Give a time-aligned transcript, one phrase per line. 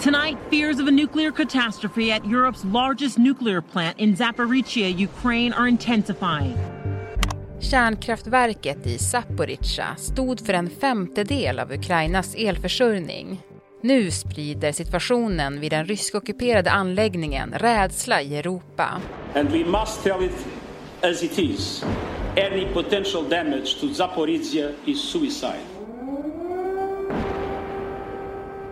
[0.00, 5.68] Tonight, fears of a nuclear catastrophe at Europe's largest nuclear plant in Zaporizhia, Ukraine, are
[5.68, 6.56] intensifying.
[7.60, 13.40] Kärnkraftverket i Zaporizjzja stod för en femtedel av Ukrainas elförsörjning.
[13.82, 19.00] Nu sprider situationen vid den ryskockuperade anläggningen rädsla i Europa.
[19.34, 20.46] And we must tell it
[21.02, 21.84] as it is.
[22.36, 25.77] Any potential damage to Zaporizhia is suicide.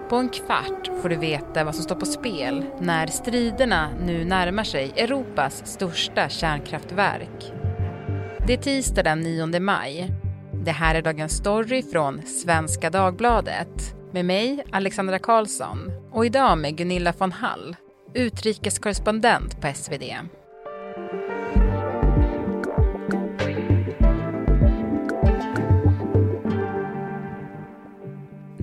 [0.08, 4.64] På en kvart får du veta vad som står på spel när striderna nu närmar
[4.64, 7.52] sig Europas största kärnkraftverk.
[8.46, 10.10] Det är tisdag den 9 maj.
[10.64, 16.76] Det här är Dagens Story från Svenska Dagbladet med mig, Alexandra Karlsson och idag med
[16.76, 17.76] Gunilla von Hall,
[18.14, 20.02] utrikeskorrespondent på SvD.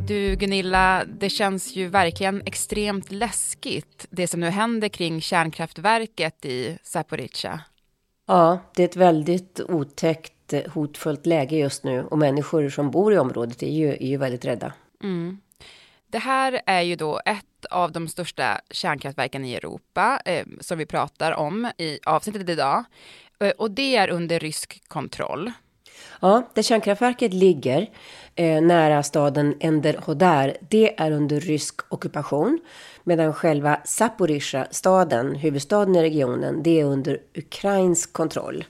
[0.07, 6.77] Du Gunilla, det känns ju verkligen extremt läskigt det som nu händer kring kärnkraftverket i
[6.83, 7.61] Zaporizjzja.
[8.27, 13.17] Ja, det är ett väldigt otäckt, hotfullt läge just nu och människor som bor i
[13.17, 14.73] området är ju, är ju väldigt rädda.
[15.03, 15.37] Mm.
[16.07, 20.85] Det här är ju då ett av de största kärnkraftverken i Europa eh, som vi
[20.85, 22.83] pratar om i avsnittet idag.
[23.39, 25.51] Eh, och det är under rysk kontroll.
[26.23, 27.89] Ja, där kärnkraftverket ligger
[28.35, 32.59] eh, nära staden Enderhodar, det är under rysk ockupation.
[33.03, 38.65] Medan själva Zaporizjzja, staden, huvudstaden i regionen, det är under ukrainsk kontroll.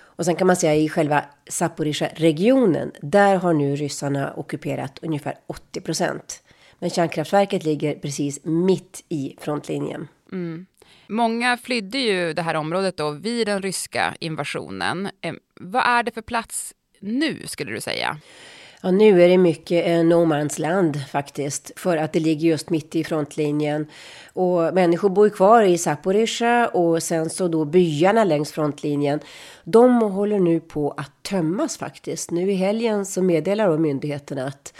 [0.00, 5.80] Och sen kan man säga i själva Zaporizjzja-regionen, där har nu ryssarna ockuperat ungefär 80
[5.80, 6.42] procent.
[6.78, 10.08] Men kärnkraftverket ligger precis mitt i frontlinjen.
[10.32, 10.66] Mm.
[11.06, 15.10] Många flydde ju det här området då vid den ryska invasionen.
[15.20, 18.16] Eh, vad är det för plats nu skulle du säga?
[18.82, 22.70] Ja, nu är det mycket eh, no man's land faktiskt, för att det ligger just
[22.70, 23.86] mitt i frontlinjen.
[24.32, 29.20] Och människor bor kvar i Zaporizjzja och sen så då byarna längs frontlinjen.
[29.64, 32.30] De håller nu på att tömmas faktiskt.
[32.30, 34.74] Nu i helgen så meddelar myndigheterna att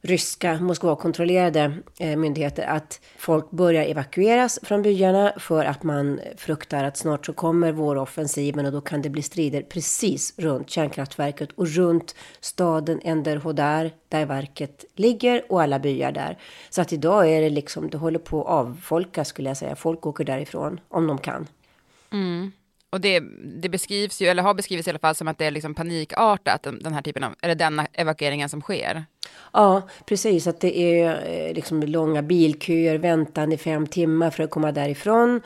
[0.00, 6.96] ryska Moskva-kontrollerade eh, myndigheter att folk börjar evakueras från byarna för att man fruktar att
[6.96, 12.14] snart så kommer våroffensiven och då kan det bli strider precis runt kärnkraftverket och runt
[12.40, 16.38] staden Enderhodar där verket ligger och alla byar där.
[16.70, 19.76] Så att idag är det liksom, det håller på att avfolkas, skulle jag säga.
[19.76, 21.46] Folk åker därifrån om de kan.
[22.12, 22.52] Mm.
[22.90, 23.22] Och det,
[23.60, 26.62] det, beskrivs ju, eller har beskrivits i alla fall, som att det är liksom panikartat,
[26.62, 29.04] den här typen av, eller denna evakueringen som sker.
[29.52, 30.46] Ja, precis.
[30.46, 35.40] Att det är eh, liksom långa bilköer, väntan i fem timmar för att komma därifrån.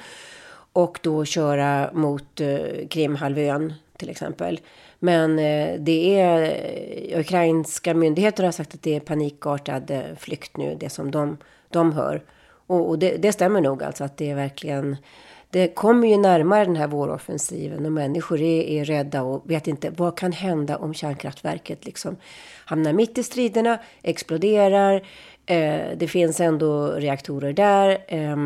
[0.73, 4.61] Och då köra mot eh, Krimhalvön till exempel.
[4.99, 10.57] Men eh, det är, eh, ukrainska myndigheter har sagt att det är panikartad eh, flykt
[10.57, 11.37] nu, det som de,
[11.69, 12.23] de hör.
[12.67, 14.97] Och, och det, det stämmer nog alltså att det är verkligen
[15.53, 19.91] det kommer ju närmare den här våroffensiven och människor är, är rädda och vet inte
[19.91, 22.17] vad kan hända om kärnkraftverket liksom
[22.65, 24.95] hamnar mitt i striderna, exploderar.
[25.47, 28.05] Eh, det finns ändå reaktorer där.
[28.09, 28.37] Eh,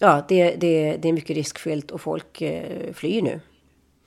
[0.00, 3.40] ja, det, det, det är mycket riskfyllt och folk eh, flyr nu.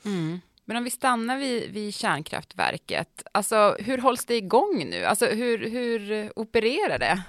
[0.05, 0.39] Mm.
[0.65, 5.05] Men om vi stannar vid, vid kärnkraftverket, alltså hur hålls det igång nu?
[5.05, 7.23] Alltså hur, hur opererar det?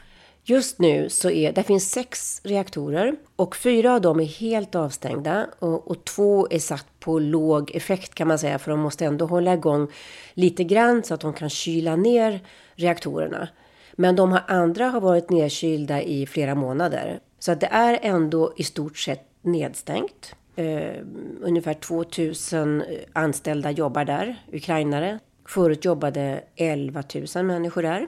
[0.50, 5.46] Just nu så är det finns sex reaktorer och fyra av dem är helt avstängda
[5.58, 9.26] och, och, två är satt på låg effekt kan man säga för de måste ändå
[9.26, 9.88] hålla igång
[10.34, 12.40] lite grann så att de kan kyla ner
[12.74, 13.48] reaktorerna.
[13.92, 18.52] Men de har, andra har varit nedkylda i flera månader så att det är ändå
[18.56, 20.34] i stort sett nedstängt.
[20.56, 20.96] Eh,
[21.40, 22.82] ungefär 2000
[23.12, 25.18] anställda jobbar där, ukrainare.
[25.46, 27.02] Förut jobbade 11
[27.34, 28.06] 000 människor där.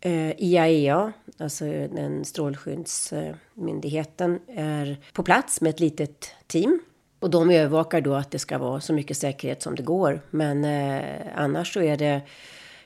[0.00, 6.80] Eh, IAEA, alltså den strålskyddsmyndigheten, är på plats med ett litet team.
[7.18, 10.20] Och de övervakar då att det ska vara så mycket säkerhet som det går.
[10.30, 11.04] Men eh,
[11.36, 12.20] annars så är det,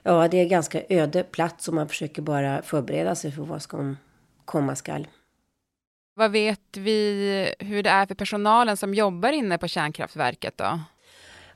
[0.03, 3.97] ja, det är ganska öde plats och man försöker bara förbereda sig för vad som
[4.45, 5.07] komma skall.
[6.17, 10.81] Vad vet vi hur det är för personalen som jobbar inne på kärnkraftverket då?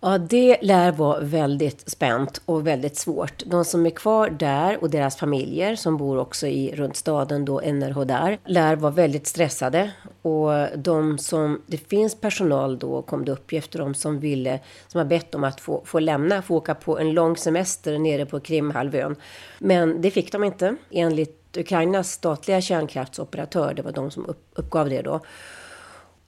[0.00, 3.42] Ja, det lär vara väldigt spänt och väldigt svårt.
[3.46, 7.60] De som är kvar där och deras familjer som bor också i runt staden då
[7.60, 9.90] där lär vara väldigt stressade
[10.22, 15.04] och de som det finns personal då kom det uppgifter om som ville som har
[15.04, 19.16] bett om att få, få lämna, få åka på en lång semester nere på Krimhalvön.
[19.58, 23.74] Men det fick de inte enligt Ukrainas statliga kärnkraftsoperatör.
[23.74, 25.20] Det var de som upp, uppgav det då.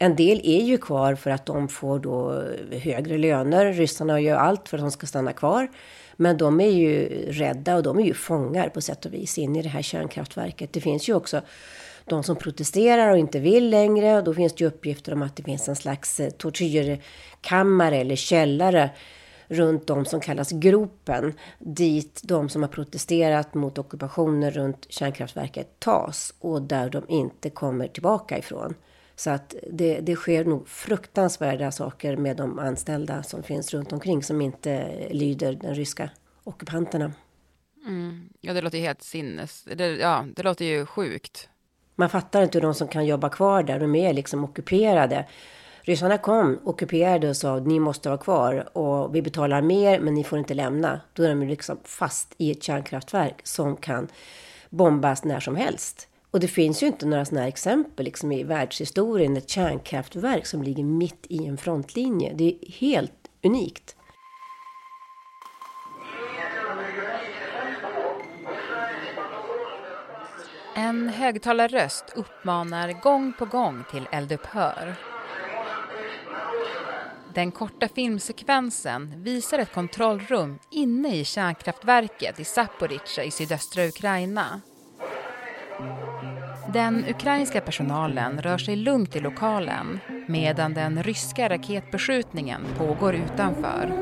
[0.03, 2.43] En del är ju kvar för att de får då
[2.79, 3.73] högre löner.
[3.73, 5.69] Ryssarna gör allt för att de ska stanna kvar.
[6.17, 9.57] Men de är ju rädda och de är ju fångar på sätt och vis in
[9.57, 10.73] i det här kärnkraftverket.
[10.73, 11.41] Det finns ju också
[12.05, 14.23] de som protesterar och inte vill längre.
[14.23, 18.91] Då finns det ju uppgifter om att det finns en slags eh, tortyrkammare eller källare
[19.49, 26.35] runt de som kallas gropen, dit de som har protesterat mot ockupationen runt kärnkraftverket tas
[26.39, 28.75] och där de inte kommer tillbaka ifrån.
[29.21, 34.23] Så att det, det sker nog fruktansvärda saker med de anställda som finns runt omkring
[34.23, 36.11] som inte lyder den ryska
[36.45, 37.13] ockupanterna.
[37.87, 38.29] Mm.
[38.41, 39.65] Ja, det låter ju helt sinnes...
[39.75, 41.49] Det, ja, det låter ju sjukt.
[41.95, 45.27] Man fattar inte hur de som kan jobba kvar där, de är liksom ockuperade.
[45.83, 50.25] Ryssarna kom, ockuperade och sa ni måste vara kvar och vi betalar mer men ni
[50.25, 51.01] får inte lämna.
[51.13, 54.09] Då är de liksom fast i ett kärnkraftverk som kan
[54.71, 56.10] bombas när som helst.
[56.31, 60.63] Och det finns ju inte några sådana här exempel liksom i världshistorien, ett kärnkraftverk som
[60.63, 62.33] ligger mitt i en frontlinje.
[62.35, 63.97] Det är helt unikt.
[70.75, 74.95] En högtalarröst uppmanar gång på gång till eldupphör.
[77.35, 84.61] Den korta filmsekvensen visar ett kontrollrum inne i kärnkraftverket i Zaporizjzja i sydöstra Ukraina.
[86.73, 93.93] Den ukrainska personalen rör sig lugnt i lokalen medan den ryska raketbeskjutningen pågår utanför.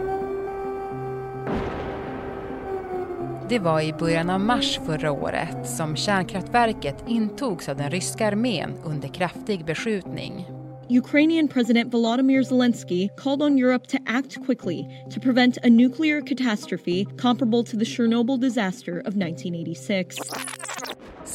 [3.48, 8.74] Det var i början av mars förra året som kärnkraftverket intogs av den ryska armén
[8.84, 10.46] under kraftig beskjutning.
[10.90, 17.04] Ukrainian President Volodymyr Zelensky called on Europe to act quickly to prevent a nuclear catastrophe
[17.04, 20.18] comparable to the Chernobyl disaster of 1986.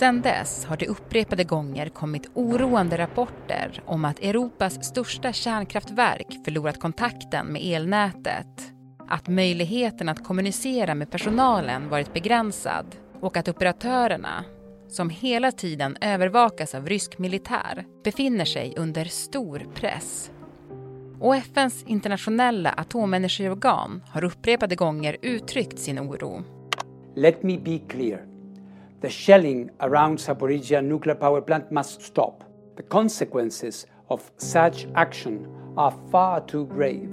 [0.04, 6.80] Sedan dess har det upprepade gånger kommit oroande rapporter om att Europas största kärnkraftverk förlorat
[6.80, 8.74] kontakten med elnätet.
[9.08, 12.86] Att möjligheten att kommunicera med personalen varit begränsad
[13.22, 14.46] och att operatörerna,
[14.90, 20.32] som hela tiden övervakas av rysk militär, befinner sig under stor press.
[21.20, 26.44] Och FNs internationella atomenergiorgan har upprepade gånger uttryckt sin oro.
[27.16, 28.33] Let me be clear.
[29.04, 32.44] The shelling around Zaporizhia nuclear power plant must stop.
[32.78, 35.48] The consequences of such action
[35.78, 37.10] are far too grave.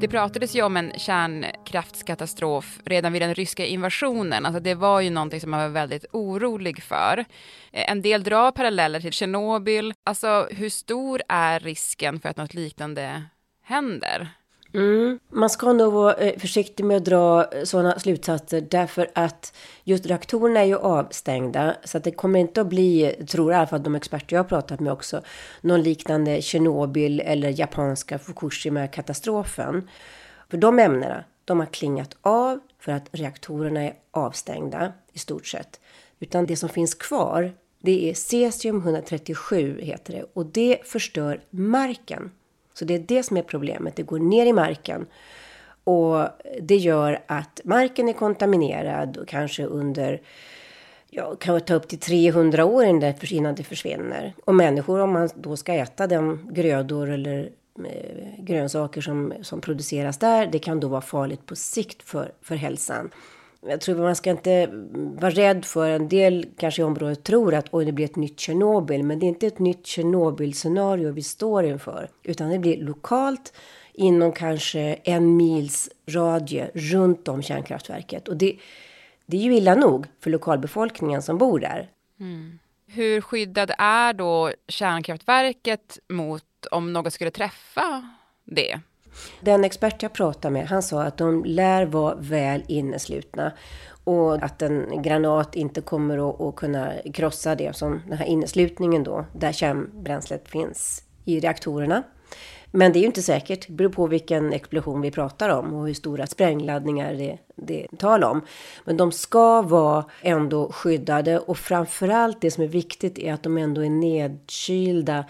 [0.00, 4.46] Det pratades ju om en kärnkraftskatastrof redan vid den ryska invasionen.
[4.46, 7.24] Alltså det var ju någonting som man var väldigt orolig för.
[7.72, 9.94] Eh, en del drar paralleller till Tjernobyl.
[10.04, 13.22] Alltså hur stor är risken för att något liknande
[13.62, 14.28] händer?
[14.74, 15.18] Mm.
[15.28, 19.52] Man ska nog vara eh, försiktig med att dra eh, sådana slutsatser därför att
[19.84, 23.66] just reaktorerna är ju avstängda så att det kommer inte att bli, tror i alla
[23.66, 25.22] fall de experter jag har pratat med också,
[25.60, 29.88] någon liknande Tjernobyl eller japanska Fukushima-katastrofen.
[30.50, 35.80] För de ämnena, de har klingat av för att reaktorerna är avstängda i stort sett.
[36.20, 42.30] Utan det som finns kvar, det är cesium-137 heter det och det förstör marken.
[42.78, 43.96] Så det är det som är problemet.
[43.96, 45.06] Det går ner i marken.
[45.84, 46.28] Och
[46.60, 50.20] det gör att marken är kontaminerad och kanske under
[51.10, 54.34] ja, kan ta upp till 300 år innan det försvinner.
[54.44, 60.18] Och människor, om man då ska äta de grödor eller eh, grönsaker som, som produceras
[60.18, 63.10] där, det kan då vara farligt på sikt för, för hälsan
[63.60, 64.66] jag tror man ska inte
[65.20, 68.40] vara rädd för, en del kanske i området tror att oj, det blir ett nytt
[68.40, 69.02] Tjernobyl.
[69.02, 72.10] Men det är inte ett nytt Tjernobyl-scenario vi står inför.
[72.22, 73.52] Utan det blir lokalt
[73.92, 78.28] inom kanske en mils radie runt om kärnkraftverket.
[78.28, 78.58] Och det,
[79.26, 81.90] det är ju illa nog för lokalbefolkningen som bor där.
[82.20, 82.58] Mm.
[82.86, 88.10] Hur skyddad är då kärnkraftverket mot om något skulle träffa
[88.44, 88.80] det?
[89.40, 93.52] Den expert jag pratade med, han sa att de lär vara väl inneslutna
[94.04, 99.04] och att en granat inte kommer att, att kunna krossa det som den här inneslutningen
[99.04, 102.02] då, där kärnbränslet finns i reaktorerna.
[102.70, 103.66] Men det är ju inte säkert.
[103.66, 107.96] Det beror på vilken explosion vi pratar om och hur stora sprängladdningar det, det är
[107.96, 108.40] tal om.
[108.84, 113.58] Men de ska vara ändå skyddade och framförallt det som är viktigt är att de
[113.58, 115.24] ändå är nedkylda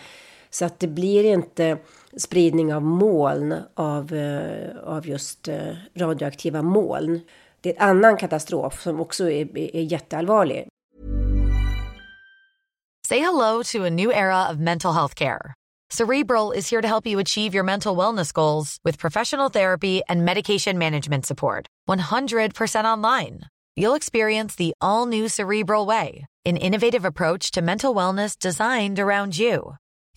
[0.59, 1.79] så att det blir inte
[2.17, 7.21] spridning av moln av, eh, av just eh, radioaktiva moln.
[7.61, 10.67] Det är en annan katastrof som också är, är jätteallvarlig.
[13.09, 15.55] Say hello to a new era of mental health care.
[15.91, 20.25] Cerebral is here to help you achieve your mental wellness goals with professional therapy and
[20.25, 21.67] medication management support.
[21.89, 23.41] 100% online.
[23.77, 29.39] You'll experience the all new Cerebral way, an innovative approach to mental wellness designed around
[29.39, 29.77] you.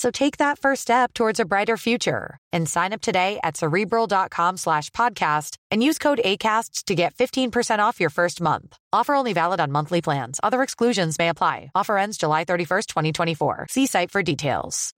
[0.00, 4.56] So take that first step towards a brighter future and sign up today at cerebral.com
[4.56, 8.76] slash podcast and use code ACasts to get 15% off your first month.
[8.94, 10.40] Offer only valid on monthly plans.
[10.42, 11.70] Other exclusions may apply.
[11.74, 13.66] Offer ends July 31st, 2024.
[13.68, 14.94] See site for details.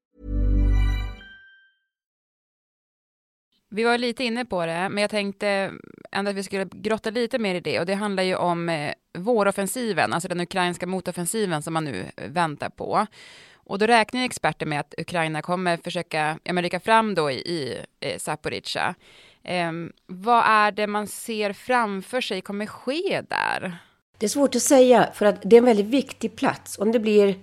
[3.70, 5.72] Vi var lite inne på det, men jag tänkte
[6.12, 8.92] ändå att vi skulle grotta lite mer i det och det handlar ju om eh,
[9.18, 13.06] våroffensiven, alltså den ukrainska motoffensiven som man nu eh, väntar på.
[13.64, 17.34] Och då räknar experter med att Ukraina kommer försöka ja, men rycka fram då i,
[17.34, 18.94] i eh, Zaporizjzja.
[19.44, 19.72] Eh,
[20.06, 23.78] vad är det man ser framför sig kommer ske där?
[24.18, 26.78] Det är svårt att säga, för att det är en väldigt viktig plats.
[26.78, 27.34] Om det blir,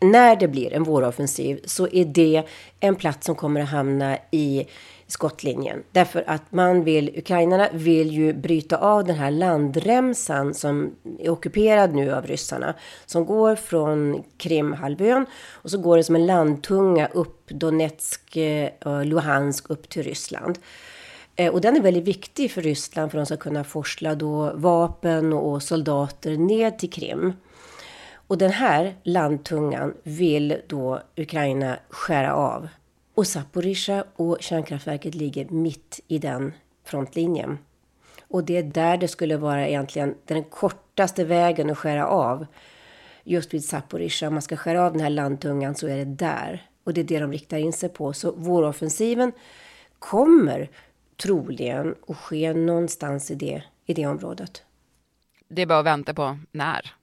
[0.00, 2.42] när det blir en våroffensiv så är det
[2.80, 4.66] en plats som kommer att hamna i
[5.12, 5.82] skottlinjen.
[5.92, 11.94] Därför att man vill, ukrainarna vill ju bryta av den här landremsan som är ockuperad
[11.94, 12.74] nu av ryssarna.
[13.06, 19.06] Som går från Krimhalvön och så går det som en landtunga upp Donetsk eh, och
[19.06, 20.58] Luhansk upp till Ryssland.
[21.36, 24.52] Eh, och den är väldigt viktig för Ryssland för att de ska kunna forsla då
[24.54, 27.32] vapen och soldater ned till Krim.
[28.26, 32.68] Och den här landtungan vill då Ukraina skära av.
[33.14, 36.52] Och Zaporizjzja och kärnkraftverket ligger mitt i den
[36.84, 37.58] frontlinjen.
[38.28, 42.46] Och det är där det skulle vara egentligen den kortaste vägen att skära av.
[43.24, 46.66] Just vid Zaporizjzja, om man ska skära av den här landtungan så är det där.
[46.84, 48.12] Och det är det de riktar in sig på.
[48.12, 49.32] Så våroffensiven
[49.98, 50.70] kommer
[51.22, 54.62] troligen att ske någonstans i det, i det området.
[55.48, 56.94] Det är bara att vänta på när.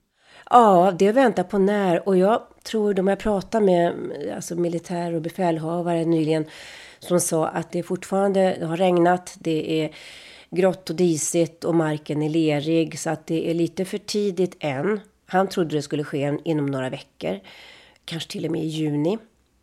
[0.49, 2.07] Ja, det är att vänta på när.
[2.07, 3.93] Och jag tror, de jag pratade med
[4.35, 6.45] alltså militär och befälhavare nyligen,
[6.99, 9.91] som sa att det fortfarande det har regnat, det är
[10.51, 14.99] grått och disigt och marken är lerig, så att det är lite för tidigt än.
[15.25, 17.39] Han trodde det skulle ske inom några veckor,
[18.05, 19.17] kanske till och med i juni.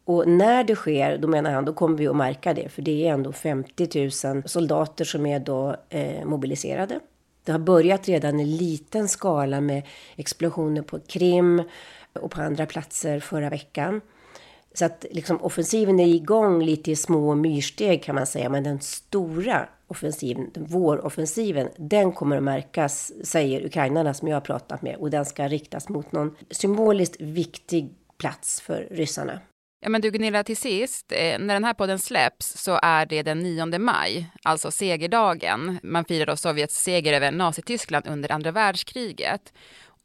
[0.05, 3.09] Och när det sker, då menar han, då kommer vi att märka det, för det
[3.09, 7.01] är ändå 50 000 soldater som är då eh, mobiliserade.
[7.45, 9.83] Det har börjat redan i liten skala med
[10.17, 11.63] explosioner på Krim
[12.17, 14.01] och på andra platser förra veckan.
[14.75, 18.49] Så att liksom offensiven är igång lite i små myrsteg kan man säga.
[18.49, 24.83] Men den stora offensiven, våroffensiven, den kommer att märkas, säger ukrainarna som jag har pratat
[24.83, 24.97] med.
[24.97, 29.41] Och den ska riktas mot någon symboliskt viktig plats för ryssarna.
[29.81, 33.23] Ja, men du Gunilla, till sist, eh, när den här podden släpps så är det
[33.23, 35.79] den 9 maj, alltså segerdagen.
[35.83, 39.53] Man firar då Sovjets seger över Nazityskland under andra världskriget.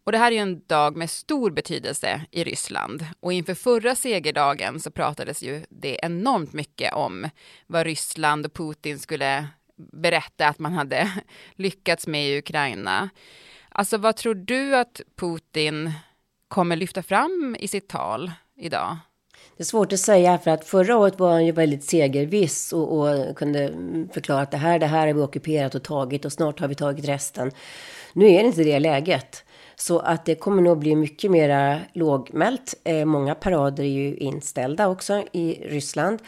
[0.03, 3.05] Och det här är ju en dag med stor betydelse i Ryssland.
[3.19, 7.29] Och inför förra segerdagen så pratades ju det enormt mycket om
[7.67, 11.11] vad Ryssland och Putin skulle berätta att man hade
[11.55, 13.09] lyckats med i Ukraina.
[13.69, 15.91] Alltså vad tror du att Putin
[16.47, 18.97] kommer lyfta fram i sitt tal idag?
[19.57, 22.99] Det är svårt att säga för att förra året var han ju väldigt segerviss och,
[22.99, 23.73] och, kunde
[24.13, 26.75] förklara att det här, det här har vi ockuperat och tagit och snart har vi
[26.75, 27.51] tagit resten.
[28.13, 29.43] Nu är det inte det läget.
[29.81, 32.73] Så att det kommer nog bli mycket mera lågmält.
[32.83, 36.19] Eh, många parader är ju inställda också i Ryssland.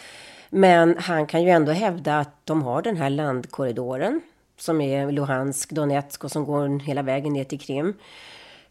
[0.49, 4.21] Men han kan ju ändå hävda att de har den här landkorridoren
[4.57, 7.93] som är Luhansk, Donetsk och som går hela vägen ner till Krim.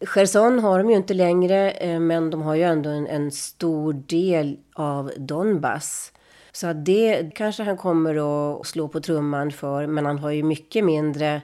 [0.01, 3.93] Cherson har de ju inte längre, eh, men de har ju ändå en, en stor
[3.93, 6.11] del av Donbass.
[6.51, 10.83] Så det kanske han kommer att slå på trumman för, men han har ju mycket
[10.83, 11.41] mindre,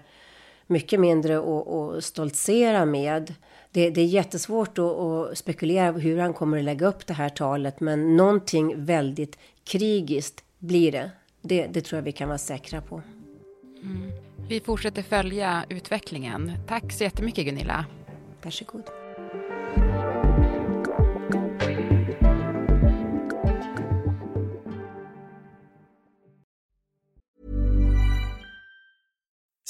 [0.70, 3.34] mycket mindre att, att stoltsera med.
[3.72, 7.30] Det, det är jättesvårt att, att spekulera hur han kommer att lägga upp det här
[7.30, 11.12] talet, men någonting väldigt krigiskt blir det.
[11.42, 13.02] Det, det tror jag vi kan vara säkra på.
[13.84, 14.12] Mm.
[14.50, 16.52] Vi fortsätter följa utvecklingen.
[16.68, 17.86] Tack så jättemycket Gunilla.
[18.44, 18.99] Varsågod.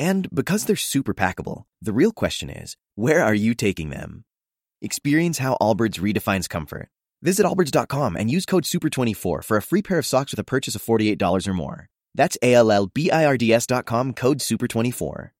[0.00, 4.24] And because they're super packable, the real question is where are you taking them?
[4.80, 6.88] Experience how Allbirds redefines comfort.
[7.20, 10.74] Visit Allbirds.com and use code SUPER24 for a free pair of socks with a purchase
[10.74, 11.86] of $48 or more.
[12.14, 15.30] That's A L L B I R D S.com code SUPER24.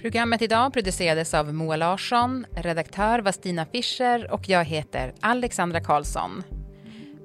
[0.00, 6.42] Programmet idag producerades av Moa Larsson, redaktör var Stina Fischer och jag heter Alexandra Karlsson.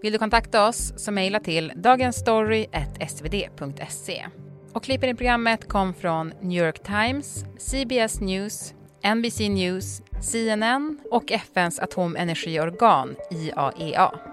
[0.02, 4.26] Vill du kontakta oss så mejla till dagensstory.svd.se.
[4.74, 8.74] Och klippen i programmet kom från New York Times, CBS News,
[9.16, 14.31] NBC News, CNN och FNs atomenergiorgan IAEA.